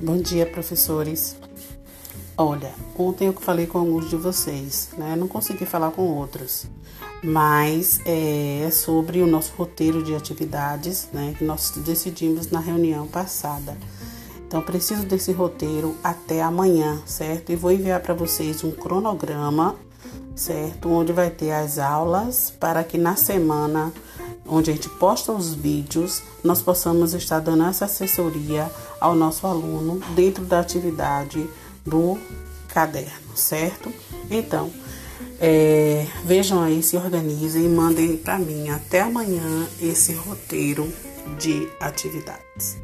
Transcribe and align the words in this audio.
Bom 0.00 0.18
dia, 0.18 0.44
professores. 0.44 1.36
Olha, 2.36 2.70
ontem 2.98 3.28
eu 3.28 3.32
falei 3.32 3.66
com 3.66 3.78
alguns 3.78 4.10
de 4.10 4.16
vocês, 4.16 4.90
né? 4.98 5.16
não 5.16 5.26
consegui 5.26 5.64
falar 5.64 5.90
com 5.90 6.02
outros, 6.02 6.66
mas 7.24 8.00
é, 8.04 8.64
é 8.66 8.70
sobre 8.70 9.22
o 9.22 9.26
nosso 9.26 9.54
roteiro 9.56 10.02
de 10.02 10.14
atividades, 10.14 11.08
né? 11.14 11.34
Que 11.38 11.44
nós 11.44 11.70
decidimos 11.78 12.50
na 12.50 12.60
reunião 12.60 13.06
passada. 13.06 13.74
Então, 14.46 14.60
preciso 14.60 15.06
desse 15.06 15.32
roteiro 15.32 15.96
até 16.04 16.42
amanhã, 16.42 17.00
certo? 17.06 17.50
E 17.50 17.56
vou 17.56 17.72
enviar 17.72 18.00
para 18.00 18.12
vocês 18.12 18.62
um 18.62 18.72
cronograma, 18.72 19.76
certo? 20.34 20.90
Onde 20.90 21.14
vai 21.14 21.30
ter 21.30 21.52
as 21.52 21.78
aulas 21.78 22.50
para 22.60 22.84
que 22.84 22.98
na 22.98 23.16
semana 23.16 23.90
onde 24.48 24.70
a 24.70 24.74
gente 24.74 24.88
posta 24.88 25.32
os 25.32 25.54
vídeos, 25.54 26.22
nós 26.42 26.62
possamos 26.62 27.14
estar 27.14 27.40
dando 27.40 27.64
essa 27.64 27.84
assessoria 27.84 28.70
ao 29.00 29.14
nosso 29.14 29.46
aluno 29.46 30.00
dentro 30.14 30.44
da 30.44 30.60
atividade 30.60 31.48
do 31.84 32.18
caderno, 32.68 33.36
certo? 33.36 33.92
Então, 34.30 34.70
é, 35.40 36.06
vejam 36.24 36.62
aí, 36.62 36.82
se 36.82 36.96
organizem 36.96 37.64
e 37.64 37.68
mandem 37.68 38.16
para 38.16 38.38
mim 38.38 38.70
até 38.70 39.00
amanhã 39.00 39.66
esse 39.80 40.12
roteiro 40.14 40.90
de 41.38 41.68
atividades. 41.80 42.78